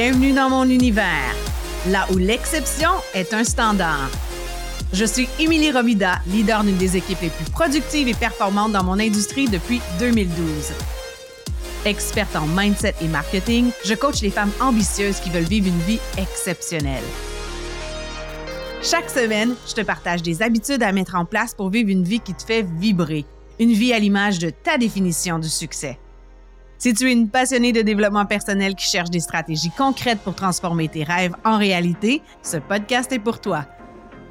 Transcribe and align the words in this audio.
Bienvenue 0.00 0.32
dans 0.32 0.48
mon 0.48 0.62
univers, 0.62 1.34
là 1.88 2.06
où 2.12 2.18
l'exception 2.18 2.90
est 3.14 3.34
un 3.34 3.42
standard. 3.42 4.08
Je 4.92 5.04
suis 5.04 5.28
Émilie 5.40 5.72
Romida, 5.72 6.20
leader 6.28 6.62
d'une 6.62 6.76
des 6.76 6.96
équipes 6.96 7.20
les 7.20 7.30
plus 7.30 7.50
productives 7.50 8.06
et 8.06 8.14
performantes 8.14 8.70
dans 8.70 8.84
mon 8.84 9.00
industrie 9.00 9.48
depuis 9.48 9.80
2012. 9.98 10.72
Experte 11.84 12.36
en 12.36 12.46
mindset 12.46 12.94
et 13.00 13.08
marketing, 13.08 13.72
je 13.84 13.94
coach 13.94 14.22
les 14.22 14.30
femmes 14.30 14.52
ambitieuses 14.60 15.18
qui 15.18 15.30
veulent 15.30 15.42
vivre 15.42 15.66
une 15.66 15.80
vie 15.80 15.98
exceptionnelle. 16.16 17.02
Chaque 18.80 19.10
semaine, 19.10 19.56
je 19.66 19.74
te 19.74 19.80
partage 19.80 20.22
des 20.22 20.42
habitudes 20.42 20.84
à 20.84 20.92
mettre 20.92 21.16
en 21.16 21.24
place 21.24 21.54
pour 21.54 21.70
vivre 21.70 21.90
une 21.90 22.04
vie 22.04 22.20
qui 22.20 22.34
te 22.34 22.44
fait 22.44 22.62
vibrer, 22.62 23.24
une 23.58 23.72
vie 23.72 23.92
à 23.92 23.98
l'image 23.98 24.38
de 24.38 24.50
ta 24.50 24.78
définition 24.78 25.40
du 25.40 25.48
succès. 25.48 25.98
Si 26.80 26.94
tu 26.94 27.08
es 27.08 27.12
une 27.12 27.28
passionnée 27.28 27.72
de 27.72 27.82
développement 27.82 28.24
personnel 28.24 28.76
qui 28.76 28.86
cherche 28.86 29.10
des 29.10 29.18
stratégies 29.18 29.72
concrètes 29.76 30.20
pour 30.20 30.36
transformer 30.36 30.88
tes 30.88 31.02
rêves 31.02 31.34
en 31.44 31.58
réalité, 31.58 32.22
ce 32.40 32.58
podcast 32.58 33.10
est 33.10 33.18
pour 33.18 33.40
toi. 33.40 33.66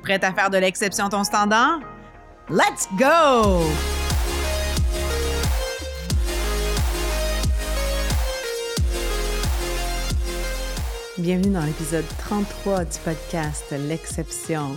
Prête 0.02 0.23
à 0.23 0.32
faire 0.32 0.50
de 0.50 0.58
l'exception 0.58 1.10
ton 1.10 1.26
standard? 1.26 1.82
Let's 2.50 2.88
go! 2.98 3.66
Bienvenue 11.18 11.54
dans 11.54 11.66
l'épisode 11.66 12.06
33 12.20 12.86
du 12.86 12.98
podcast 13.04 13.66
L'exception. 13.89 14.73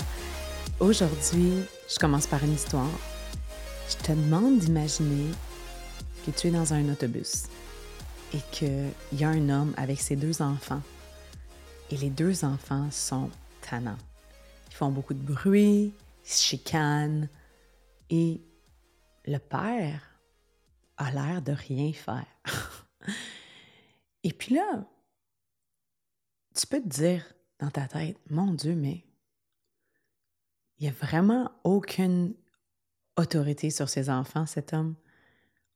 Aujourd'hui, 0.81 1.53
je 1.89 1.99
commence 2.01 2.27
par 2.27 2.43
une 2.43 2.55
histoire. 2.55 2.91
Je 3.89 3.95
te 4.05 4.11
demande 4.11 4.59
d'imaginer 4.59 5.27
que 6.25 6.31
tu 6.31 6.49
es 6.49 6.51
dans 6.51 6.73
un 6.73 6.89
autobus 6.91 7.45
et 8.33 8.41
qu'il 8.53 8.93
y 9.13 9.25
a 9.25 9.29
un 9.29 9.49
homme 9.49 9.75
avec 9.77 10.01
ses 10.01 10.17
deux 10.17 10.43
enfants. 10.43 10.83
Et 11.91 11.97
les 11.97 12.11
deux 12.11 12.45
enfants 12.45 12.91
sont 12.91 13.31
tannants. 13.61 13.99
Ils 14.69 14.75
font 14.75 14.91
beaucoup 14.91 15.15
de 15.15 15.23
bruit, 15.23 15.93
ils 16.25 16.31
se 16.31 16.43
chicanent. 16.43 17.29
Et 18.11 18.41
le 19.27 19.39
père 19.39 20.03
a 20.97 21.11
l'air 21.11 21.43
de 21.43 21.53
rien 21.53 21.93
faire. 21.93 22.27
et 24.23 24.33
puis 24.33 24.55
là, 24.55 24.85
tu 26.55 26.67
peux 26.67 26.81
te 26.81 26.89
dire 26.89 27.25
dans 27.59 27.71
ta 27.71 27.89
tête, 27.89 28.19
mon 28.31 28.53
Dieu, 28.55 28.75
mais 28.75 29.05
il 30.79 30.85
n'y 30.85 30.89
a 30.89 30.93
vraiment 30.93 31.51
aucune 31.65 32.35
autorité 33.17 33.71
sur 33.71 33.89
ses 33.89 34.09
enfants, 34.09 34.47
cet 34.47 34.73
homme. 34.73 34.95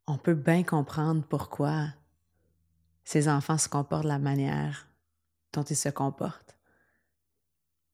On 0.06 0.18
peut 0.18 0.34
bien 0.34 0.62
comprendre 0.62 1.22
pourquoi 1.22 1.88
ses 3.04 3.28
enfants 3.28 3.58
se 3.58 3.68
comportent 3.68 4.04
de 4.04 4.08
la 4.08 4.18
manière 4.18 4.88
dont 5.52 5.62
ils 5.62 5.76
se 5.76 5.88
comportent. 5.88 6.56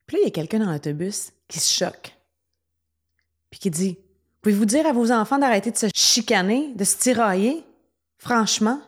Puis 0.06 0.17
là, 0.17 0.22
il 0.22 0.27
y 0.27 0.28
a 0.28 0.33
quelqu'un 0.33 0.58
dans 0.58 0.72
l'autobus 0.72 1.33
qui 1.47 1.61
se 1.61 1.72
choque. 1.72 2.17
Puis 3.50 3.61
qui 3.61 3.70
dit 3.70 3.98
Pouvez-vous 4.42 4.64
dire 4.64 4.86
à 4.86 4.92
vos 4.92 5.12
enfants 5.12 5.39
d'arrêter 5.39 5.70
de 5.70 5.77
se 5.77 5.86
chicaner, 5.94 6.72
de 6.75 6.84
se 6.84 6.97
tirailler? 6.97 7.64
Franchement 8.19 8.80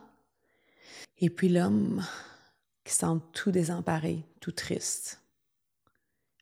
Et 1.18 1.30
puis 1.30 1.48
l'homme, 1.48 2.04
qui 2.84 2.94
semble 2.94 3.22
tout 3.32 3.50
désemparé, 3.50 4.24
tout 4.40 4.52
triste, 4.52 5.20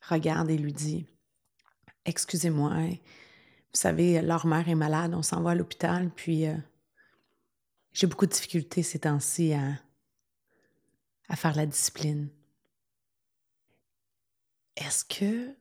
regarde 0.07 0.49
et 0.49 0.57
lui 0.57 0.73
dit 0.73 1.05
Excusez-moi, 2.05 2.71
hein. 2.73 2.89
vous 2.89 3.79
savez, 3.79 4.21
leur 4.21 4.47
mère 4.47 4.67
est 4.67 4.75
malade, 4.75 5.13
on 5.13 5.21
s'en 5.21 5.41
va 5.41 5.51
à 5.51 5.55
l'hôpital, 5.55 6.09
puis 6.09 6.47
euh, 6.47 6.55
j'ai 7.93 8.07
beaucoup 8.07 8.25
de 8.25 8.31
difficultés 8.31 8.83
ces 8.83 8.99
temps-ci 8.99 9.53
à, 9.53 9.73
à 11.27 11.35
faire 11.35 11.55
la 11.55 11.65
discipline. 11.65 12.29
Est-ce 14.77 15.05
que 15.05 15.55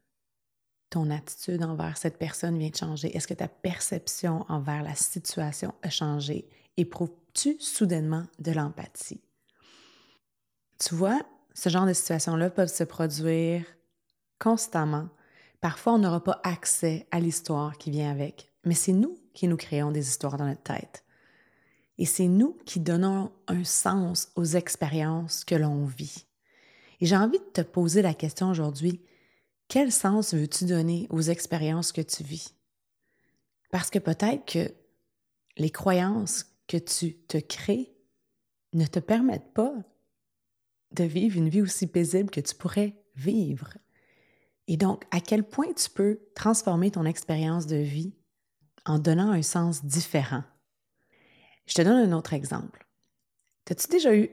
ton 0.90 1.10
attitude 1.10 1.62
envers 1.62 1.96
cette 1.96 2.18
personne 2.18 2.58
vient 2.58 2.70
de 2.70 2.76
changer? 2.76 3.16
Est-ce 3.16 3.28
que 3.28 3.34
ta 3.34 3.48
perception 3.48 4.44
envers 4.48 4.82
la 4.82 4.94
situation 4.94 5.74
a 5.82 5.90
changé? 5.90 6.48
Éprouves-tu 6.76 7.56
soudainement 7.60 8.26
de 8.38 8.52
l'empathie? 8.52 9.20
Tu 10.78 10.94
vois, 10.94 11.20
ce 11.54 11.68
genre 11.68 11.86
de 11.86 11.92
situations-là 11.92 12.50
peuvent 12.50 12.72
se 12.72 12.84
produire 12.84 13.64
constamment. 14.38 15.08
Parfois, 15.60 15.94
on 15.94 15.98
n'aura 15.98 16.24
pas 16.24 16.40
accès 16.42 17.06
à 17.10 17.20
l'histoire 17.20 17.76
qui 17.76 17.90
vient 17.90 18.10
avec, 18.10 18.50
mais 18.64 18.74
c'est 18.74 18.92
nous 18.92 19.18
qui 19.34 19.46
nous 19.46 19.58
créons 19.58 19.90
des 19.90 20.08
histoires 20.08 20.38
dans 20.38 20.46
notre 20.46 20.62
tête. 20.62 21.04
Et 22.00 22.06
c'est 22.06 22.28
nous 22.28 22.56
qui 22.64 22.80
donnons 22.80 23.30
un 23.46 23.62
sens 23.62 24.32
aux 24.34 24.46
expériences 24.46 25.44
que 25.44 25.54
l'on 25.54 25.84
vit. 25.84 26.24
Et 27.00 27.06
j'ai 27.06 27.16
envie 27.16 27.38
de 27.38 27.52
te 27.52 27.60
poser 27.60 28.00
la 28.00 28.14
question 28.14 28.48
aujourd'hui, 28.48 29.02
quel 29.68 29.92
sens 29.92 30.32
veux-tu 30.32 30.64
donner 30.64 31.06
aux 31.10 31.20
expériences 31.20 31.92
que 31.92 32.00
tu 32.00 32.22
vis? 32.22 32.54
Parce 33.70 33.90
que 33.90 33.98
peut-être 33.98 34.50
que 34.50 34.72
les 35.58 35.68
croyances 35.68 36.46
que 36.66 36.78
tu 36.78 37.18
te 37.28 37.36
crées 37.36 37.92
ne 38.72 38.86
te 38.86 38.98
permettent 38.98 39.52
pas 39.52 39.74
de 40.92 41.04
vivre 41.04 41.36
une 41.36 41.50
vie 41.50 41.60
aussi 41.60 41.86
paisible 41.86 42.30
que 42.30 42.40
tu 42.40 42.54
pourrais 42.54 42.96
vivre. 43.14 43.74
Et 44.68 44.78
donc, 44.78 45.04
à 45.10 45.20
quel 45.20 45.44
point 45.44 45.74
tu 45.74 45.90
peux 45.90 46.18
transformer 46.34 46.90
ton 46.90 47.04
expérience 47.04 47.66
de 47.66 47.76
vie 47.76 48.14
en 48.86 48.98
donnant 48.98 49.32
un 49.32 49.42
sens 49.42 49.84
différent? 49.84 50.44
Je 51.66 51.74
te 51.74 51.82
donne 51.82 52.12
un 52.12 52.16
autre 52.16 52.32
exemple. 52.32 52.86
As-tu 53.70 53.86
déjà 53.88 54.14
eu 54.16 54.30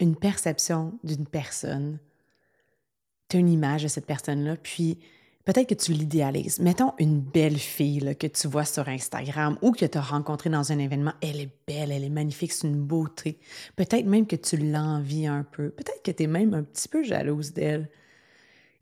une 0.00 0.16
perception 0.16 0.98
d'une 1.04 1.26
personne? 1.26 2.00
Tu 3.28 3.36
as 3.36 3.40
une 3.40 3.48
image 3.48 3.84
de 3.84 3.88
cette 3.88 4.06
personne-là, 4.06 4.56
puis 4.56 4.98
peut-être 5.44 5.68
que 5.68 5.74
tu 5.74 5.92
l'idéalises. 5.92 6.58
Mettons 6.58 6.94
une 6.98 7.20
belle 7.20 7.58
fille 7.58 8.16
que 8.18 8.26
tu 8.26 8.48
vois 8.48 8.64
sur 8.64 8.88
Instagram 8.88 9.56
ou 9.62 9.70
que 9.70 9.86
tu 9.86 9.96
as 9.96 10.02
rencontrée 10.02 10.50
dans 10.50 10.72
un 10.72 10.80
événement. 10.80 11.12
Elle 11.22 11.40
est 11.40 11.56
belle, 11.66 11.92
elle 11.92 12.02
est 12.02 12.08
magnifique, 12.08 12.52
c'est 12.52 12.66
une 12.66 12.82
beauté. 12.82 13.38
Peut-être 13.76 14.06
même 14.06 14.26
que 14.26 14.36
tu 14.36 14.56
l'envies 14.56 15.28
un 15.28 15.44
peu. 15.44 15.70
Peut-être 15.70 16.02
que 16.02 16.10
tu 16.10 16.24
es 16.24 16.26
même 16.26 16.54
un 16.54 16.64
petit 16.64 16.88
peu 16.88 17.04
jalouse 17.04 17.52
d'elle. 17.52 17.88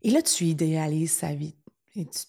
Et 0.01 0.09
là, 0.09 0.23
tu 0.23 0.45
idéalises 0.45 1.13
sa 1.13 1.35
vie. 1.35 1.53
Et 1.95 2.05
tu 2.05 2.23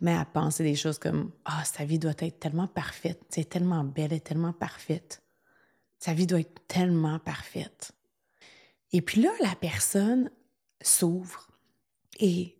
mais 0.00 0.14
à 0.14 0.24
penser 0.24 0.62
des 0.62 0.74
choses 0.74 0.98
comme 0.98 1.32
Ah, 1.44 1.64
sa 1.64 1.84
vie 1.84 1.98
doit 1.98 2.14
être 2.18 2.40
tellement 2.40 2.68
parfaite, 2.68 3.20
c'est 3.30 3.48
tellement 3.48 3.84
belle 3.84 4.12
et 4.12 4.20
tellement 4.20 4.52
parfaite. 4.52 5.22
Sa 5.98 6.14
vie 6.14 6.26
doit 6.26 6.40
être 6.40 6.66
tellement 6.66 7.18
parfaite. 7.18 7.92
Et 8.92 9.02
puis 9.02 9.20
là, 9.20 9.30
la 9.40 9.54
personne 9.56 10.30
s'ouvre 10.80 11.48
et 12.20 12.56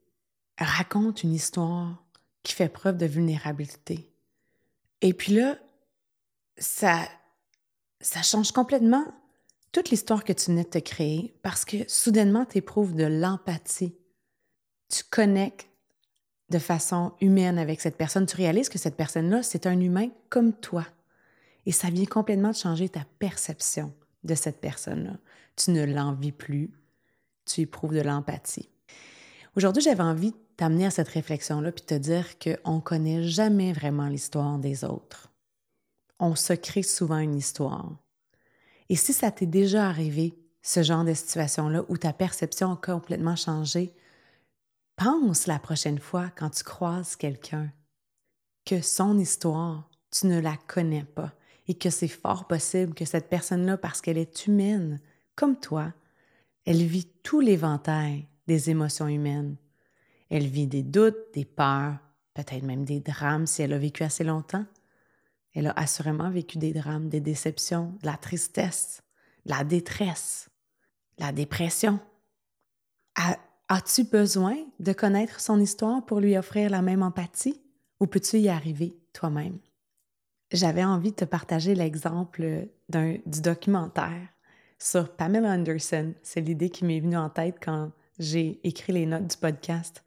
raconte 0.59 1.23
une 1.23 1.35
histoire 1.35 2.05
qui 2.43 2.53
fait 2.53 2.69
preuve 2.69 2.97
de 2.97 3.07
vulnérabilité. 3.07 4.13
Et 5.01 5.15
puis 5.15 5.35
là, 5.35 5.59
ça, 6.57 7.09
ça 8.01 8.23
change 8.23 8.53
complètement 8.53 9.07
toute 9.73 9.91
l'histoire 9.91 10.25
que 10.25 10.33
tu 10.33 10.51
venais 10.51 10.65
de 10.65 10.71
te 10.71 10.79
créer 10.79 11.39
parce 11.43 11.65
que 11.65 11.89
soudainement, 11.89 12.45
tu 12.45 12.59
éprouves 12.59 12.95
de 12.95 13.05
l'empathie. 13.05 13.95
Tu 14.89 15.05
connectes 15.05 15.68
de 16.51 16.59
façon 16.59 17.13
humaine 17.21 17.59
avec 17.59 17.81
cette 17.81 17.97
personne, 17.97 18.27
tu 18.27 18.37
réalises 18.37 18.69
que 18.69 18.79
cette 18.79 18.97
personne-là, 18.97 19.43
c'est 19.43 19.67
un 19.67 19.79
humain 19.79 20.09
comme 20.31 20.53
toi. 20.53 20.87
Et 21.67 21.73
ça 21.73 21.91
vient 21.91 22.07
complètement 22.07 22.51
de 22.51 22.57
changer 22.57 22.89
ta 22.89 23.05
perception 23.19 23.93
de 24.25 24.35
cette 24.35 24.61
personne-là. 24.61 25.19
Tu 25.57 25.71
ne 25.73 25.85
l'envies 25.85 26.33
plus, 26.33 26.71
tu 27.45 27.63
éprouves 27.63 27.95
de 27.95 28.01
l'empathie. 28.01 28.71
Aujourd'hui, 29.57 29.83
j'avais 29.83 30.03
envie 30.03 30.31
de 30.31 30.37
t'amener 30.57 30.87
à 30.87 30.91
cette 30.91 31.09
réflexion-là 31.09 31.73
puis 31.73 31.85
te 31.85 31.95
dire 31.95 32.39
qu'on 32.39 32.77
ne 32.77 32.81
connaît 32.81 33.25
jamais 33.25 33.73
vraiment 33.73 34.09
l'histoire 34.09 34.59
des 34.59 34.85
autres. 34.85 35.33
On 36.19 36.35
se 36.35 36.53
crée 36.53 36.83
souvent 36.83 37.19
une 37.19 37.37
histoire. 37.37 37.93
Et 38.89 38.97
si 38.97 39.13
ça 39.13 39.31
t'est 39.31 39.47
déjà 39.47 39.87
arrivé, 39.87 40.35
ce 40.63 40.83
genre 40.83 41.05
de 41.05 41.15
situation-là 41.15 41.85
où 41.89 41.97
ta 41.97 42.13
perception 42.13 42.73
a 42.73 42.77
complètement 42.77 43.37
changé, 43.37 43.95
Pense 44.99 45.47
la 45.47 45.61
prochaine 45.61 46.01
fois 46.01 46.29
quand 46.37 46.51
tu 46.51 46.65
croises 46.65 47.15
quelqu'un 47.15 47.71
que 48.65 48.83
son 48.83 49.17
histoire, 49.17 49.89
tu 50.11 50.27
ne 50.27 50.41
la 50.41 50.57
connais 50.67 51.05
pas 51.05 51.33
et 51.69 51.75
que 51.75 51.89
c'est 51.89 52.09
fort 52.09 52.49
possible 52.49 52.95
que 52.95 53.05
cette 53.05 53.29
personne-là, 53.29 53.79
parce 53.79 54.01
qu'elle 54.01 54.19
est 54.19 54.47
humaine, 54.47 55.01
comme 55.37 55.61
toi, 55.61 55.93
elle 56.65 56.83
vit 56.83 57.07
tout 57.23 57.39
l'éventail 57.39 58.27
des 58.49 58.71
émotions 58.71 59.07
humaines. 59.07 59.57
Elle 60.31 60.49
vit 60.49 60.67
des 60.67 60.83
doutes, 60.83 61.33
des 61.33 61.45
peurs, 61.45 61.99
peut-être 62.35 62.65
même 62.65 62.85
des 62.85 62.99
drames 62.99 63.47
si 63.47 63.63
elle 63.63 63.75
a 63.75 63.79
vécu 63.79 64.03
assez 64.03 64.25
longtemps. 64.25 64.67
Elle 65.55 65.69
a 65.69 65.73
assurément 65.77 66.29
vécu 66.29 66.59
des 66.59 66.73
drames, 66.73 67.09
des 67.09 67.21
déceptions, 67.21 67.97
de 68.03 68.07
la 68.07 68.17
tristesse, 68.17 69.03
de 69.47 69.53
la 69.53 69.63
détresse, 69.63 70.51
de 71.19 71.25
la 71.25 71.31
dépression. 71.31 72.01
As-tu 73.71 74.05
besoin 74.05 74.57
de 74.81 74.95
connaître 74.95 75.41
son 75.41 75.61
histoire 75.61 76.07
pour 76.07 76.21
lui 76.21 76.39
offrir 76.39 76.71
la 76.71 76.81
même 76.81 77.03
empathie 77.03 77.61
ou 78.01 78.07
peux-tu 78.07 78.39
y 78.39 78.49
arriver 78.49 78.97
toi-même? 79.13 79.59
J'avais 80.51 80.85
envie 80.85 81.11
de 81.11 81.17
te 81.17 81.27
partager 81.27 81.75
l'exemple 81.75 82.69
du 82.89 83.41
documentaire 83.43 84.27
sur 84.79 85.15
Pamela 85.15 85.51
Anderson. 85.51 86.15
C'est 86.23 86.41
l'idée 86.41 86.71
qui 86.71 86.87
m'est 86.87 87.01
venue 87.01 87.19
en 87.19 87.29
tête 87.29 87.57
quand 87.63 87.93
j'ai 88.19 88.59
écrit 88.65 88.95
les 88.95 89.05
notes 89.05 89.27
du 89.27 89.37
podcast. 89.37 90.03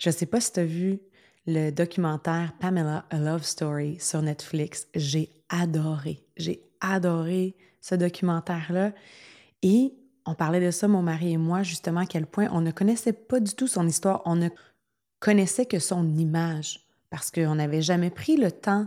Je 0.00 0.08
ne 0.08 0.14
sais 0.14 0.26
pas 0.26 0.40
si 0.40 0.52
tu 0.52 0.60
as 0.60 0.64
vu 0.64 0.98
le 1.46 1.70
documentaire 1.70 2.54
Pamela 2.58 3.04
A 3.10 3.18
Love 3.18 3.44
Story 3.44 3.96
sur 4.00 4.22
Netflix. 4.22 4.88
J'ai 4.96 5.30
adoré. 5.48 6.26
J'ai 6.36 6.64
adoré 6.80 7.54
ce 7.80 7.94
documentaire-là. 7.94 8.92
Et 9.62 9.94
on 10.26 10.34
parlait 10.34 10.64
de 10.64 10.70
ça, 10.70 10.88
mon 10.88 11.02
mari 11.02 11.32
et 11.32 11.36
moi, 11.36 11.62
justement, 11.62 12.00
à 12.00 12.06
quel 12.06 12.26
point 12.26 12.48
on 12.50 12.60
ne 12.60 12.70
connaissait 12.70 13.12
pas 13.12 13.40
du 13.40 13.54
tout 13.54 13.66
son 13.66 13.86
histoire. 13.86 14.22
On 14.24 14.36
ne 14.36 14.48
connaissait 15.20 15.66
que 15.66 15.78
son 15.78 16.16
image 16.16 16.80
parce 17.10 17.30
qu'on 17.30 17.54
n'avait 17.56 17.82
jamais 17.82 18.10
pris 18.10 18.36
le 18.36 18.50
temps 18.50 18.86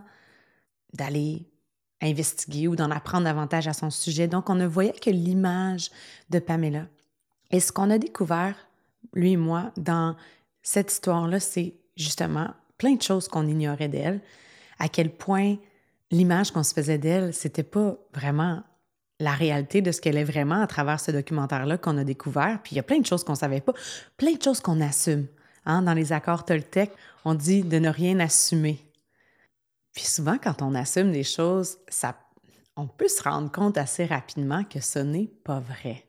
d'aller 0.93 1.45
investiguer 2.01 2.67
ou 2.67 2.75
d'en 2.75 2.91
apprendre 2.91 3.25
davantage 3.25 3.67
à 3.67 3.73
son 3.73 3.89
sujet. 3.89 4.27
Donc, 4.27 4.49
on 4.49 4.55
ne 4.55 4.65
voyait 4.65 4.93
que 4.93 5.09
l'image 5.09 5.91
de 6.29 6.39
Pamela. 6.39 6.87
Et 7.51 7.59
ce 7.59 7.71
qu'on 7.71 7.89
a 7.89 7.97
découvert, 7.97 8.55
lui 9.13 9.33
et 9.33 9.37
moi, 9.37 9.71
dans 9.77 10.15
cette 10.61 10.91
histoire-là, 10.91 11.39
c'est 11.39 11.75
justement 11.95 12.49
plein 12.77 12.95
de 12.95 13.01
choses 13.01 13.27
qu'on 13.27 13.47
ignorait 13.47 13.87
d'elle, 13.87 14.21
à 14.79 14.89
quel 14.89 15.09
point 15.09 15.55
l'image 16.11 16.51
qu'on 16.51 16.63
se 16.63 16.73
faisait 16.73 16.97
d'elle, 16.97 17.33
c'était 17.33 17.63
pas 17.63 17.97
vraiment 18.13 18.63
la 19.19 19.31
réalité 19.31 19.81
de 19.81 19.91
ce 19.91 19.99
qu'elle 19.99 20.17
est 20.17 20.23
vraiment 20.23 20.61
à 20.61 20.67
travers 20.67 20.99
ce 20.99 21.11
documentaire-là 21.11 21.77
qu'on 21.77 21.97
a 21.97 22.03
découvert. 22.03 22.59
Puis 22.63 22.73
il 22.73 22.75
y 22.75 22.79
a 22.79 22.83
plein 22.83 22.99
de 22.99 23.05
choses 23.05 23.23
qu'on 23.23 23.35
savait 23.35 23.61
pas, 23.61 23.73
plein 24.15 24.33
de 24.33 24.41
choses 24.41 24.59
qu'on 24.59 24.79
assume. 24.81 25.27
Hein? 25.65 25.81
Dans 25.81 25.93
les 25.93 26.13
accords 26.13 26.45
Toltec, 26.45 26.91
on 27.25 27.33
dit 27.33 27.63
de 27.63 27.79
ne 27.79 27.89
rien 27.89 28.19
assumer. 28.19 28.79
Puis 29.93 30.05
souvent, 30.05 30.37
quand 30.37 30.61
on 30.61 30.75
assume 30.75 31.11
des 31.11 31.23
choses, 31.23 31.77
ça, 31.87 32.15
on 32.75 32.87
peut 32.87 33.07
se 33.07 33.23
rendre 33.23 33.51
compte 33.51 33.77
assez 33.77 34.05
rapidement 34.05 34.63
que 34.63 34.79
ce 34.79 34.99
n'est 34.99 35.31
pas 35.43 35.59
vrai. 35.59 36.05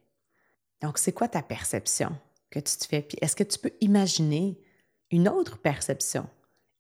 Donc, 0.82 0.98
c'est 0.98 1.12
quoi 1.12 1.26
ta 1.26 1.42
perception 1.42 2.10
que 2.50 2.58
tu 2.60 2.76
te 2.76 2.86
fais? 2.86 3.02
Puis 3.02 3.18
est-ce 3.20 3.34
que 3.34 3.44
tu 3.44 3.58
peux 3.58 3.72
imaginer 3.80 4.60
une 5.10 5.28
autre 5.28 5.58
perception? 5.58 6.28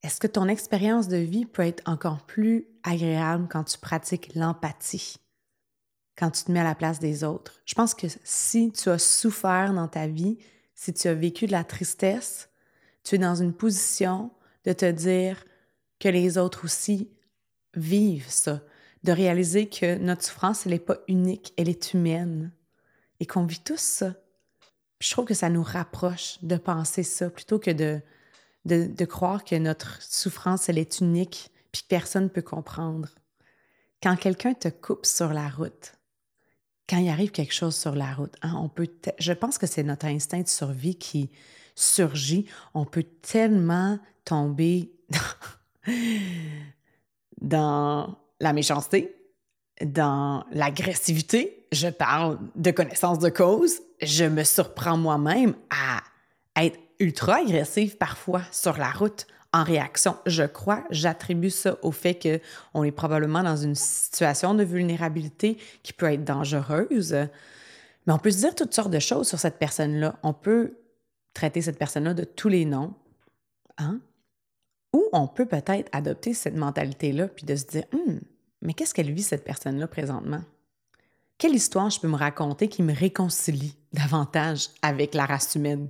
Est-ce 0.02 0.20
que 0.20 0.26
ton 0.26 0.46
expérience 0.46 1.08
de 1.08 1.16
vie 1.16 1.46
peut 1.46 1.62
être 1.62 1.82
encore 1.86 2.24
plus 2.26 2.68
agréable 2.84 3.48
quand 3.50 3.64
tu 3.64 3.78
pratiques 3.78 4.34
l'empathie, 4.34 5.16
quand 6.18 6.30
tu 6.30 6.44
te 6.44 6.52
mets 6.52 6.60
à 6.60 6.64
la 6.64 6.74
place 6.74 6.98
des 6.98 7.24
autres? 7.24 7.60
Je 7.64 7.74
pense 7.74 7.94
que 7.94 8.06
si 8.24 8.72
tu 8.72 8.88
as 8.88 8.98
souffert 8.98 9.72
dans 9.72 9.88
ta 9.88 10.06
vie, 10.06 10.38
si 10.74 10.92
tu 10.92 11.08
as 11.08 11.14
vécu 11.14 11.46
de 11.46 11.52
la 11.52 11.64
tristesse, 11.64 12.48
tu 13.04 13.14
es 13.14 13.18
dans 13.18 13.36
une 13.36 13.52
position 13.52 14.30
de 14.64 14.72
te 14.72 14.90
dire, 14.90 15.44
que 15.98 16.08
les 16.08 16.38
autres 16.38 16.64
aussi 16.64 17.10
vivent 17.74 18.30
ça, 18.30 18.62
de 19.04 19.12
réaliser 19.12 19.68
que 19.68 19.96
notre 19.98 20.24
souffrance, 20.24 20.66
elle 20.66 20.72
n'est 20.72 20.78
pas 20.78 20.98
unique, 21.08 21.52
elle 21.56 21.68
est 21.68 21.92
humaine 21.94 22.52
et 23.20 23.26
qu'on 23.26 23.44
vit 23.44 23.60
tous 23.60 23.80
ça. 23.80 24.14
je 25.00 25.10
trouve 25.10 25.24
que 25.24 25.34
ça 25.34 25.48
nous 25.48 25.62
rapproche 25.62 26.38
de 26.42 26.56
penser 26.56 27.02
ça 27.02 27.30
plutôt 27.30 27.58
que 27.58 27.70
de, 27.70 28.00
de, 28.64 29.04
croire 29.04 29.44
que 29.44 29.56
notre 29.56 30.02
souffrance, 30.02 30.68
elle 30.68 30.78
est 30.78 31.00
unique 31.00 31.50
puis 31.72 31.82
que 31.82 31.88
personne 31.88 32.24
ne 32.24 32.28
peut 32.28 32.42
comprendre. 32.42 33.08
Quand 34.02 34.16
quelqu'un 34.16 34.54
te 34.54 34.68
coupe 34.68 35.06
sur 35.06 35.32
la 35.32 35.48
route, 35.48 35.94
quand 36.88 36.98
il 36.98 37.08
arrive 37.08 37.30
quelque 37.30 37.54
chose 37.54 37.76
sur 37.76 37.94
la 37.94 38.12
route, 38.14 38.34
hein, 38.42 38.54
on 38.56 38.68
peut 38.68 38.88
je 39.18 39.32
pense 39.32 39.58
que 39.58 39.66
c'est 39.66 39.82
notre 39.82 40.06
instinct 40.06 40.40
de 40.40 40.48
survie 40.48 40.96
qui 40.96 41.30
surgit. 41.74 42.46
On 42.74 42.84
peut 42.84 43.04
tellement 43.22 43.98
tomber 44.24 44.90
dans 47.40 48.18
la 48.40 48.52
méchanceté, 48.52 49.14
dans 49.84 50.44
l'agressivité, 50.50 51.66
je 51.72 51.88
parle 51.88 52.38
de 52.56 52.70
connaissance 52.70 53.18
de 53.18 53.28
cause, 53.28 53.80
je 54.02 54.24
me 54.24 54.42
surprends 54.42 54.96
moi-même 54.96 55.54
à 55.70 56.02
être 56.64 56.78
ultra 56.98 57.36
agressive 57.36 57.96
parfois 57.96 58.42
sur 58.50 58.76
la 58.76 58.90
route 58.90 59.26
en 59.52 59.64
réaction. 59.64 60.16
Je 60.26 60.42
crois, 60.42 60.84
j'attribue 60.90 61.50
ça 61.50 61.78
au 61.82 61.92
fait 61.92 62.14
que 62.14 62.40
on 62.74 62.84
est 62.84 62.92
probablement 62.92 63.42
dans 63.42 63.56
une 63.56 63.74
situation 63.74 64.54
de 64.54 64.62
vulnérabilité 64.62 65.58
qui 65.82 65.92
peut 65.92 66.12
être 66.12 66.24
dangereuse. 66.24 67.14
Mais 68.06 68.12
on 68.12 68.18
peut 68.18 68.30
se 68.30 68.38
dire 68.38 68.54
toutes 68.54 68.74
sortes 68.74 68.90
de 68.90 68.98
choses 68.98 69.28
sur 69.28 69.38
cette 69.38 69.58
personne-là. 69.58 70.16
On 70.22 70.32
peut 70.32 70.78
traiter 71.34 71.62
cette 71.62 71.78
personne-là 71.78 72.14
de 72.14 72.24
tous 72.24 72.48
les 72.48 72.64
noms. 72.64 72.94
Hein? 73.78 74.00
Ou 74.92 75.04
on 75.12 75.26
peut 75.28 75.46
peut-être 75.46 75.88
adopter 75.92 76.34
cette 76.34 76.56
mentalité-là 76.56 77.28
puis 77.28 77.44
de 77.44 77.54
se 77.54 77.66
dire 77.66 77.84
hum, 77.92 78.20
mais 78.62 78.74
qu'est-ce 78.74 78.94
qu'elle 78.94 79.12
vit 79.12 79.22
cette 79.22 79.44
personne-là 79.44 79.86
présentement? 79.86 80.40
Quelle 81.38 81.54
histoire 81.54 81.90
je 81.90 82.00
peux 82.00 82.08
me 82.08 82.16
raconter 82.16 82.68
qui 82.68 82.82
me 82.82 82.92
réconcilie 82.92 83.76
davantage 83.92 84.70
avec 84.82 85.14
la 85.14 85.24
race 85.24 85.54
humaine? 85.54 85.88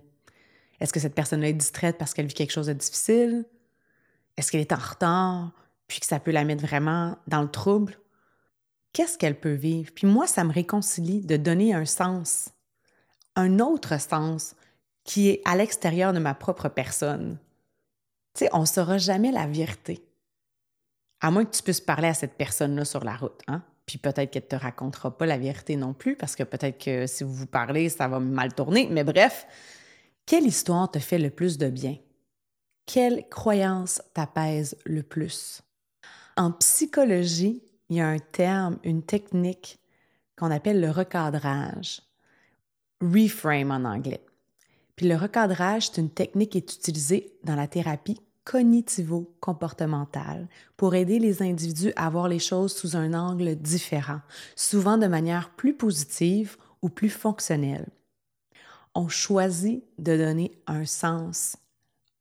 Est-ce 0.80 0.92
que 0.92 1.00
cette 1.00 1.14
personne-là 1.14 1.48
est 1.48 1.54
distraite 1.54 1.98
parce 1.98 2.14
qu'elle 2.14 2.26
vit 2.26 2.34
quelque 2.34 2.52
chose 2.52 2.66
de 2.66 2.72
difficile? 2.72 3.44
Est-ce 4.36 4.52
qu'elle 4.52 4.60
est 4.60 4.72
en 4.72 4.76
retard 4.76 5.52
puis 5.86 6.00
que 6.00 6.06
ça 6.06 6.20
peut 6.20 6.30
la 6.30 6.44
mettre 6.44 6.62
vraiment 6.62 7.16
dans 7.26 7.42
le 7.42 7.50
trouble? 7.50 7.98
Qu'est-ce 8.92 9.18
qu'elle 9.18 9.38
peut 9.38 9.52
vivre? 9.52 9.90
Puis 9.94 10.06
moi, 10.06 10.26
ça 10.26 10.44
me 10.44 10.52
réconcilie 10.52 11.24
de 11.24 11.36
donner 11.36 11.74
un 11.74 11.84
sens, 11.84 12.50
un 13.36 13.58
autre 13.58 14.00
sens 14.00 14.54
qui 15.04 15.28
est 15.28 15.42
à 15.44 15.56
l'extérieur 15.56 16.12
de 16.12 16.18
ma 16.18 16.34
propre 16.34 16.68
personne 16.68 17.38
tu 18.38 18.44
sais, 18.44 18.50
on 18.52 18.60
ne 18.60 18.66
saura 18.66 18.98
jamais 18.98 19.32
la 19.32 19.48
vérité. 19.48 20.04
À 21.20 21.32
moins 21.32 21.44
que 21.44 21.50
tu 21.50 21.60
puisses 21.60 21.80
parler 21.80 22.06
à 22.06 22.14
cette 22.14 22.34
personne-là 22.34 22.84
sur 22.84 23.02
la 23.02 23.16
route, 23.16 23.40
hein? 23.48 23.62
Puis 23.84 23.98
peut-être 23.98 24.30
qu'elle 24.30 24.44
ne 24.44 24.48
te 24.48 24.54
racontera 24.54 25.16
pas 25.16 25.26
la 25.26 25.38
vérité 25.38 25.74
non 25.74 25.92
plus, 25.92 26.14
parce 26.14 26.36
que 26.36 26.44
peut-être 26.44 26.78
que 26.78 27.08
si 27.08 27.24
vous 27.24 27.32
vous 27.32 27.46
parlez, 27.46 27.88
ça 27.88 28.06
va 28.06 28.20
mal 28.20 28.54
tourner. 28.54 28.86
Mais 28.92 29.02
bref, 29.02 29.46
quelle 30.28 30.46
histoire 30.46 30.90
te 30.90 30.98
fait 30.98 31.18
le 31.18 31.30
plus 31.30 31.56
de 31.56 31.70
bien? 31.70 31.96
Quelle 32.84 33.26
croyance 33.30 34.02
t'apaise 34.12 34.76
le 34.84 35.02
plus? 35.02 35.62
En 36.36 36.52
psychologie, 36.52 37.62
il 37.88 37.96
y 37.96 38.02
a 38.02 38.08
un 38.08 38.18
terme, 38.18 38.78
une 38.84 39.02
technique 39.02 39.78
qu'on 40.36 40.50
appelle 40.50 40.82
le 40.82 40.90
recadrage, 40.90 42.02
reframe 43.00 43.70
en 43.70 43.86
anglais. 43.86 44.22
Puis 44.96 45.08
le 45.08 45.16
recadrage, 45.16 45.86
c'est 45.86 46.02
une 46.02 46.10
technique 46.10 46.52
qui 46.52 46.58
est 46.58 46.74
utilisée 46.74 47.32
dans 47.44 47.56
la 47.56 47.66
thérapie 47.66 48.20
cognitivo-comportementale 48.44 50.46
pour 50.76 50.94
aider 50.94 51.20
les 51.20 51.42
individus 51.42 51.94
à 51.96 52.10
voir 52.10 52.28
les 52.28 52.38
choses 52.38 52.76
sous 52.76 52.96
un 52.96 53.14
angle 53.14 53.56
différent, 53.56 54.20
souvent 54.56 54.98
de 54.98 55.06
manière 55.06 55.48
plus 55.56 55.72
positive 55.72 56.58
ou 56.82 56.90
plus 56.90 57.08
fonctionnelle. 57.08 57.86
On 59.00 59.06
choisit 59.06 59.84
de 59.98 60.16
donner 60.16 60.50
un 60.66 60.84
sens 60.84 61.56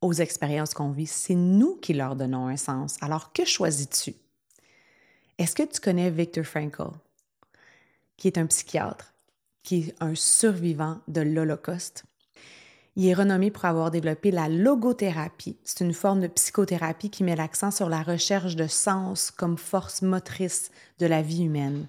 aux 0.01 0.13
expériences 0.13 0.75
qu'on 0.75 0.91
vit. 0.91 1.07
C'est 1.07 1.33
nous 1.33 1.75
qui 1.77 1.95
leur 1.95 2.15
donnons 2.15 2.45
un 2.45 2.55
sens. 2.55 2.97
Alors, 3.01 3.33
que 3.33 3.45
choisis-tu? 3.45 4.13
Est-ce 5.39 5.55
que 5.55 5.63
tu 5.63 5.81
connais 5.81 6.11
Viktor 6.11 6.45
Frankl, 6.45 6.91
qui 8.15 8.27
est 8.27 8.37
un 8.37 8.45
psychiatre, 8.45 9.11
qui 9.63 9.77
est 9.77 9.95
un 9.99 10.13
survivant 10.13 10.99
de 11.07 11.21
l'Holocauste? 11.21 12.03
Il 12.95 13.07
est 13.07 13.15
renommé 13.15 13.49
pour 13.49 13.65
avoir 13.65 13.89
développé 13.89 14.29
la 14.29 14.47
logothérapie. 14.47 15.57
C'est 15.63 15.83
une 15.83 15.95
forme 15.95 16.21
de 16.21 16.27
psychothérapie 16.27 17.09
qui 17.09 17.23
met 17.23 17.35
l'accent 17.35 17.71
sur 17.71 17.89
la 17.89 18.03
recherche 18.03 18.55
de 18.55 18.67
sens 18.67 19.31
comme 19.31 19.57
force 19.57 20.03
motrice 20.03 20.69
de 20.99 21.07
la 21.07 21.23
vie 21.23 21.45
humaine. 21.45 21.87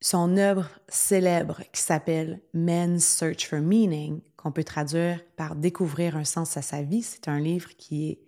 Son 0.00 0.36
œuvre 0.36 0.70
célèbre 0.88 1.62
qui 1.72 1.82
s'appelle 1.82 2.40
Men's 2.54 3.04
Search 3.04 3.48
for 3.48 3.58
Meaning, 3.58 4.20
qu'on 4.36 4.52
peut 4.52 4.64
traduire 4.64 5.20
par 5.36 5.56
Découvrir 5.56 6.16
un 6.16 6.24
sens 6.24 6.56
à 6.56 6.62
sa 6.62 6.82
vie, 6.82 7.02
c'est 7.02 7.28
un 7.28 7.40
livre 7.40 7.70
qui 7.76 8.10
est 8.10 8.20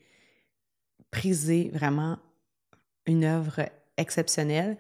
prisé 1.10 1.70
vraiment 1.72 2.18
une 3.06 3.24
œuvre 3.24 3.68
exceptionnelle. 3.96 4.76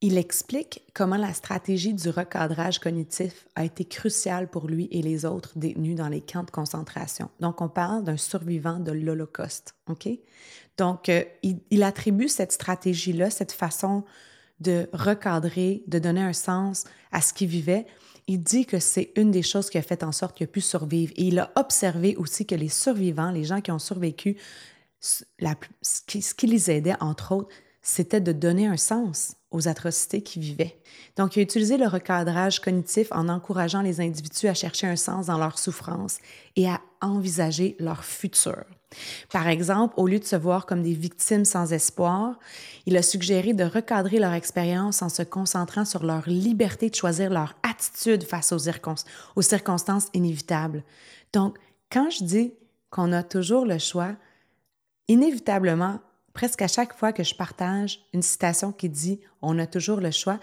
Il 0.00 0.16
explique 0.16 0.84
comment 0.94 1.16
la 1.16 1.34
stratégie 1.34 1.92
du 1.92 2.08
recadrage 2.08 2.78
cognitif 2.78 3.48
a 3.56 3.64
été 3.64 3.84
cruciale 3.84 4.48
pour 4.48 4.68
lui 4.68 4.86
et 4.92 5.02
les 5.02 5.24
autres 5.24 5.58
détenus 5.58 5.96
dans 5.96 6.08
les 6.08 6.20
camps 6.20 6.44
de 6.44 6.52
concentration. 6.52 7.30
Donc, 7.40 7.60
on 7.60 7.68
parle 7.68 8.04
d'un 8.04 8.16
survivant 8.16 8.78
de 8.78 8.92
l'Holocauste. 8.92 9.74
OK? 9.88 10.08
Donc, 10.76 11.08
euh, 11.08 11.24
il, 11.42 11.82
attribue 11.82 12.28
cette 12.28 12.52
stratégie-là, 12.52 13.30
cette 13.30 13.50
façon 13.50 14.04
de 14.60 14.88
recadrer, 14.92 15.82
de 15.86 15.98
donner 15.98 16.22
un 16.22 16.32
sens 16.32 16.84
à 17.12 17.20
ce 17.20 17.32
qu'il 17.32 17.48
vivait. 17.48 17.86
Il 18.26 18.42
dit 18.42 18.66
que 18.66 18.78
c'est 18.78 19.12
une 19.16 19.30
des 19.30 19.42
choses 19.42 19.70
qui 19.70 19.78
a 19.78 19.82
fait 19.82 20.02
en 20.02 20.12
sorte 20.12 20.36
qu'il 20.36 20.44
a 20.44 20.48
pu 20.48 20.60
survivre. 20.60 21.12
Et 21.16 21.24
il 21.24 21.38
a 21.38 21.50
observé 21.56 22.16
aussi 22.16 22.44
que 22.44 22.54
les 22.54 22.68
survivants, 22.68 23.30
les 23.30 23.44
gens 23.44 23.60
qui 23.60 23.70
ont 23.70 23.78
survécu, 23.78 24.36
ce 25.00 26.34
qui 26.34 26.46
les 26.46 26.70
aidait, 26.70 27.00
entre 27.00 27.32
autres, 27.32 27.54
c'était 27.82 28.20
de 28.20 28.32
donner 28.32 28.66
un 28.66 28.76
sens 28.76 29.37
aux 29.50 29.68
atrocités 29.68 30.22
qu'ils 30.22 30.42
vivaient. 30.42 30.78
Donc, 31.16 31.36
il 31.36 31.40
a 31.40 31.42
utilisé 31.42 31.78
le 31.78 31.86
recadrage 31.86 32.60
cognitif 32.60 33.08
en 33.12 33.28
encourageant 33.28 33.82
les 33.82 34.00
individus 34.00 34.46
à 34.46 34.54
chercher 34.54 34.86
un 34.86 34.96
sens 34.96 35.26
dans 35.26 35.38
leur 35.38 35.58
souffrance 35.58 36.18
et 36.56 36.68
à 36.68 36.80
envisager 37.00 37.76
leur 37.78 38.04
futur. 38.04 38.64
Par 39.30 39.48
exemple, 39.48 39.94
au 39.96 40.06
lieu 40.06 40.18
de 40.18 40.24
se 40.24 40.36
voir 40.36 40.66
comme 40.66 40.82
des 40.82 40.94
victimes 40.94 41.44
sans 41.44 41.72
espoir, 41.72 42.38
il 42.86 42.96
a 42.96 43.02
suggéré 43.02 43.52
de 43.52 43.64
recadrer 43.64 44.18
leur 44.18 44.32
expérience 44.32 45.02
en 45.02 45.08
se 45.08 45.22
concentrant 45.22 45.84
sur 45.84 46.04
leur 46.04 46.28
liberté 46.28 46.88
de 46.88 46.94
choisir 46.94 47.30
leur 47.30 47.54
attitude 47.62 48.24
face 48.24 48.52
aux, 48.52 48.68
aux 49.36 49.42
circonstances 49.42 50.08
inévitables. 50.14 50.82
Donc, 51.32 51.58
quand 51.90 52.10
je 52.10 52.24
dis 52.24 52.54
qu'on 52.90 53.12
a 53.12 53.22
toujours 53.22 53.66
le 53.66 53.78
choix, 53.78 54.14
inévitablement, 55.08 56.00
presque 56.38 56.62
à 56.62 56.68
chaque 56.68 56.96
fois 56.96 57.12
que 57.12 57.24
je 57.24 57.34
partage 57.34 57.98
une 58.12 58.22
citation 58.22 58.70
qui 58.70 58.88
dit 58.88 59.18
on 59.42 59.58
a 59.58 59.66
toujours 59.66 59.98
le 59.98 60.12
choix, 60.12 60.38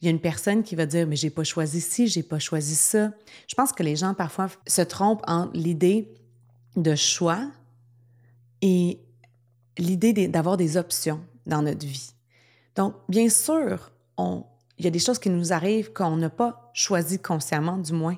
il 0.00 0.06
y 0.06 0.08
a 0.08 0.10
une 0.10 0.18
personne 0.18 0.62
qui 0.62 0.74
va 0.74 0.86
dire 0.86 1.06
mais 1.06 1.16
j'ai 1.16 1.28
pas 1.28 1.44
choisi 1.44 1.82
ci, 1.82 2.06
j'ai 2.06 2.22
pas 2.22 2.38
choisi 2.38 2.74
ça. 2.74 3.10
Je 3.46 3.54
pense 3.54 3.70
que 3.70 3.82
les 3.82 3.94
gens 3.94 4.14
parfois 4.14 4.46
se 4.66 4.80
trompent 4.80 5.22
entre 5.26 5.52
l'idée 5.52 6.08
de 6.76 6.94
choix 6.94 7.46
et 8.62 8.98
l'idée 9.76 10.28
d'avoir 10.28 10.56
des 10.56 10.78
options 10.78 11.20
dans 11.44 11.60
notre 11.60 11.86
vie. 11.86 12.14
Donc 12.74 12.94
bien 13.10 13.28
sûr, 13.28 13.92
on, 14.16 14.46
il 14.78 14.86
y 14.86 14.88
a 14.88 14.90
des 14.90 14.98
choses 14.98 15.18
qui 15.18 15.28
nous 15.28 15.52
arrivent 15.52 15.92
qu'on 15.92 16.16
n'a 16.16 16.30
pas 16.30 16.70
choisi 16.72 17.18
consciemment 17.18 17.76
du 17.76 17.92
moins, 17.92 18.16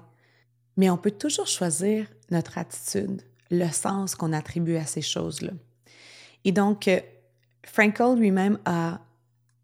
mais 0.77 0.91
on 0.91 0.97
peut 0.97 1.11
toujours 1.11 1.49
choisir 1.49 2.07
notre 2.31 2.57
attitude, 2.57 3.23
le 3.51 3.69
sens 3.73 4.15
qu'on 4.15 4.33
attribue 4.33 4.77
à 4.77 4.87
ces 4.87 5.03
choses-là. 5.03 5.51
Et 6.45 6.53
donc, 6.53 6.87
euh, 6.87 7.01
Frankel 7.67 8.17
lui-même 8.17 8.59
a 8.65 9.01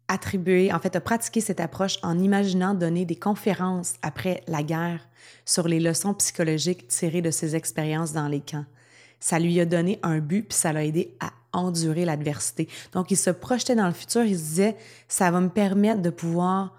attribué, 0.07 0.71
en 0.71 0.79
fait, 0.79 0.95
a 0.95 1.01
pratiqué 1.01 1.41
cette 1.41 1.59
approche 1.59 1.97
en 2.03 2.19
imaginant 2.19 2.73
donner 2.73 3.05
des 3.05 3.15
conférences 3.15 3.95
après 4.01 4.43
la 4.47 4.61
guerre 4.61 5.07
sur 5.45 5.67
les 5.67 5.79
leçons 5.79 6.13
psychologiques 6.13 6.87
tirées 6.87 7.21
de 7.21 7.31
ses 7.31 7.55
expériences 7.55 8.13
dans 8.13 8.27
les 8.27 8.41
camps. 8.41 8.65
Ça 9.19 9.39
lui 9.39 9.59
a 9.59 9.65
donné 9.65 9.99
un 10.03 10.19
but, 10.19 10.43
puis 10.49 10.57
ça 10.57 10.73
l'a 10.73 10.83
aidé 10.83 11.15
à 11.19 11.31
endurer 11.53 12.03
l'adversité. 12.03 12.67
Donc, 12.91 13.09
il 13.09 13.17
se 13.17 13.29
projetait 13.29 13.75
dans 13.75 13.87
le 13.87 13.93
futur, 13.93 14.23
il 14.23 14.37
se 14.37 14.43
disait, 14.43 14.77
ça 15.07 15.31
va 15.31 15.39
me 15.39 15.49
permettre 15.49 16.01
de 16.01 16.09
pouvoir 16.09 16.75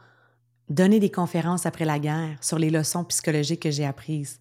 donner 0.69 1.01
des 1.01 1.11
conférences 1.11 1.65
après 1.67 1.87
la 1.87 1.99
guerre 1.99 2.37
sur 2.41 2.59
les 2.59 2.71
leçons 2.71 3.05
psychologiques 3.05 3.63
que 3.63 3.71
j'ai 3.71 3.87
apprises. 3.87 4.41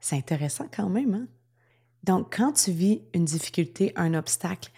C'est 0.00 0.16
intéressant 0.16 0.66
quand 0.74 0.88
même, 0.88 1.14
hein? 1.14 1.26
Donc, 2.04 2.36
quand 2.36 2.52
tu 2.52 2.72
vis 2.72 3.00
une 3.14 3.24
difficulté, 3.24 3.92
un 3.94 4.14
obstacle, 4.14 4.70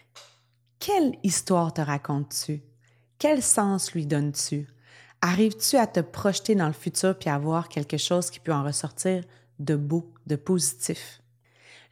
quelle 0.84 1.16
histoire 1.22 1.72
te 1.72 1.80
racontes-tu? 1.80 2.62
Quel 3.18 3.42
sens 3.42 3.94
lui 3.94 4.04
donnes-tu? 4.04 4.68
Arrives-tu 5.22 5.76
à 5.76 5.86
te 5.86 6.00
projeter 6.00 6.54
dans 6.54 6.66
le 6.66 6.74
futur 6.74 7.18
puis 7.18 7.30
à 7.30 7.38
voir 7.38 7.70
quelque 7.70 7.96
chose 7.96 8.28
qui 8.28 8.38
peut 8.38 8.52
en 8.52 8.62
ressortir 8.62 9.24
de 9.58 9.76
beau, 9.76 10.12
de 10.26 10.36
positif? 10.36 11.22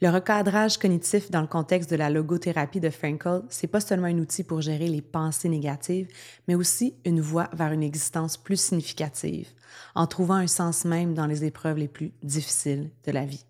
Le 0.02 0.11
recadrage 0.11 0.76
cognitif 0.76 1.30
dans 1.30 1.40
le 1.40 1.46
contexte 1.46 1.88
de 1.90 1.96
la 1.96 2.11
logothérapie 2.11 2.80
de 2.80 2.90
Frankl, 2.90 3.44
c'est 3.49 3.66
pas 3.66 3.80
seulement 3.80 4.08
un 4.08 4.18
outil 4.18 4.44
pour 4.44 4.61
gérer 4.61 4.88
les 4.88 5.00
pensées 5.00 5.49
négatives, 5.49 6.08
mais 6.46 6.54
aussi 6.54 6.94
une 7.06 7.22
voie 7.22 7.49
vers 7.54 7.72
une 7.72 7.82
existence 7.82 8.37
plus 8.37 8.61
significative, 8.61 9.49
en 9.94 10.06
trouvant 10.06 10.34
un 10.34 10.46
sens 10.46 10.84
même 10.84 11.14
dans 11.14 11.26
les 11.26 11.46
épreuves 11.46 11.78
les 11.78 11.88
plus 11.88 12.12
difficiles 12.22 12.90
de 13.06 13.12
la 13.12 13.25
vie. 13.25 13.46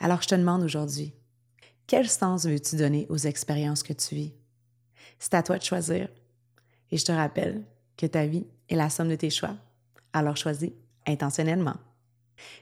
Alors 0.00 0.20
je 0.20 0.28
te 0.28 0.34
demande 0.34 0.62
aujourd'hui, 0.62 1.14
quel 1.86 2.10
sens 2.10 2.44
veux-tu 2.44 2.76
donner 2.76 3.06
aux 3.08 3.16
expériences 3.16 3.82
que 3.82 3.94
tu 3.94 4.14
vis? 4.16 4.34
C'est 5.18 5.34
à 5.34 5.42
toi 5.42 5.58
de 5.58 5.62
choisir. 5.62 6.08
Et 6.90 6.96
je 6.96 7.04
te 7.04 7.12
rappelle 7.12 7.62
que 7.96 8.06
ta 8.06 8.26
vie 8.26 8.46
est 8.68 8.76
la 8.76 8.90
somme 8.90 9.08
de 9.08 9.16
tes 9.16 9.30
choix. 9.30 9.54
Alors 10.12 10.36
choisis 10.36 10.70
intentionnellement. 11.06 11.76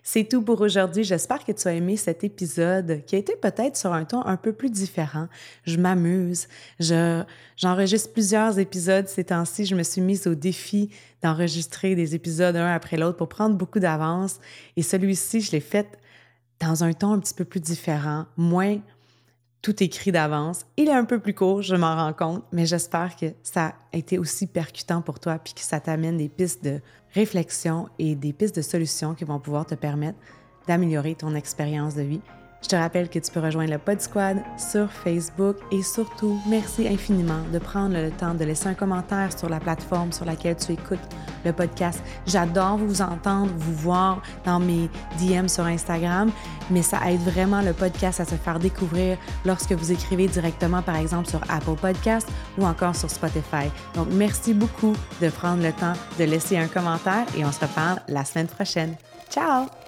C'est 0.02 0.28
tout 0.28 0.42
pour 0.42 0.60
aujourd'hui. 0.60 1.04
J'espère 1.04 1.44
que 1.44 1.52
tu 1.52 1.66
as 1.66 1.72
aimé 1.72 1.96
cet 1.96 2.24
épisode 2.24 3.04
qui 3.06 3.16
a 3.16 3.18
été 3.18 3.34
peut-être 3.36 3.76
sur 3.76 3.92
un 3.92 4.04
ton 4.04 4.24
un 4.24 4.36
peu 4.36 4.52
plus 4.52 4.70
différent. 4.70 5.28
Je 5.64 5.78
m'amuse. 5.78 6.46
Je, 6.78 7.22
j'enregistre 7.56 8.12
plusieurs 8.12 8.58
épisodes 8.58 9.08
ces 9.08 9.24
temps-ci. 9.24 9.66
Je 9.66 9.74
me 9.74 9.82
suis 9.82 10.00
mise 10.00 10.26
au 10.26 10.34
défi 10.34 10.90
d'enregistrer 11.22 11.94
des 11.94 12.14
épisodes 12.14 12.56
un 12.56 12.72
après 12.72 12.96
l'autre 12.96 13.16
pour 13.16 13.28
prendre 13.28 13.56
beaucoup 13.56 13.80
d'avance. 13.80 14.38
Et 14.76 14.82
celui-ci, 14.82 15.40
je 15.40 15.52
l'ai 15.52 15.60
fait 15.60 15.98
dans 16.60 16.84
un 16.84 16.92
ton 16.92 17.12
un 17.12 17.18
petit 17.18 17.34
peu 17.34 17.44
plus 17.44 17.60
différent, 17.60 18.26
moins 18.36 18.78
tout 19.64 19.82
écrit 19.82 20.12
d'avance. 20.12 20.66
Il 20.76 20.88
est 20.88 20.92
un 20.92 21.06
peu 21.06 21.18
plus 21.18 21.32
court, 21.32 21.62
je 21.62 21.74
m'en 21.74 21.96
rends 21.96 22.12
compte, 22.12 22.44
mais 22.52 22.66
j'espère 22.66 23.16
que 23.16 23.32
ça 23.42 23.74
a 23.92 23.96
été 23.96 24.18
aussi 24.18 24.46
percutant 24.46 25.00
pour 25.00 25.18
toi 25.18 25.38
puis 25.42 25.54
que 25.54 25.62
ça 25.62 25.80
t'amène 25.80 26.18
des 26.18 26.28
pistes 26.28 26.62
de 26.62 26.82
réflexion 27.14 27.88
et 27.98 28.14
des 28.14 28.34
pistes 28.34 28.56
de 28.56 28.60
solutions 28.60 29.14
qui 29.14 29.24
vont 29.24 29.40
pouvoir 29.40 29.64
te 29.64 29.74
permettre 29.74 30.18
d'améliorer 30.68 31.14
ton 31.14 31.34
expérience 31.34 31.94
de 31.94 32.02
vie 32.02 32.20
je 32.64 32.68
te 32.70 32.76
rappelle 32.76 33.10
que 33.10 33.18
tu 33.18 33.30
peux 33.30 33.40
rejoindre 33.40 33.70
le 33.70 33.78
Pod 33.78 34.00
Squad 34.00 34.38
sur 34.56 34.90
Facebook 34.90 35.56
et 35.70 35.82
surtout, 35.82 36.40
merci 36.48 36.88
infiniment 36.88 37.42
de 37.52 37.58
prendre 37.58 37.94
le 37.94 38.10
temps 38.10 38.32
de 38.32 38.42
laisser 38.42 38.68
un 38.68 38.74
commentaire 38.74 39.38
sur 39.38 39.50
la 39.50 39.60
plateforme 39.60 40.12
sur 40.12 40.24
laquelle 40.24 40.56
tu 40.56 40.72
écoutes 40.72 40.98
le 41.44 41.52
podcast. 41.52 42.02
J'adore 42.26 42.78
vous 42.78 43.02
entendre, 43.02 43.52
vous 43.54 43.74
voir 43.74 44.22
dans 44.46 44.58
mes 44.58 44.88
DM 45.20 45.46
sur 45.46 45.64
Instagram, 45.64 46.30
mais 46.70 46.80
ça 46.80 47.00
aide 47.10 47.20
vraiment 47.20 47.60
le 47.60 47.74
podcast 47.74 48.20
à 48.20 48.24
se 48.24 48.34
faire 48.34 48.58
découvrir 48.58 49.18
lorsque 49.44 49.72
vous 49.72 49.92
écrivez 49.92 50.26
directement, 50.26 50.80
par 50.80 50.96
exemple, 50.96 51.28
sur 51.28 51.42
Apple 51.50 51.78
Podcast 51.78 52.26
ou 52.56 52.64
encore 52.64 52.96
sur 52.96 53.10
Spotify. 53.10 53.68
Donc, 53.94 54.08
merci 54.12 54.54
beaucoup 54.54 54.94
de 55.20 55.28
prendre 55.28 55.62
le 55.62 55.72
temps 55.72 55.92
de 56.18 56.24
laisser 56.24 56.56
un 56.56 56.68
commentaire 56.68 57.26
et 57.36 57.44
on 57.44 57.52
se 57.52 57.60
reparle 57.60 58.00
la 58.08 58.24
semaine 58.24 58.48
prochaine. 58.48 58.96
Ciao! 59.28 59.83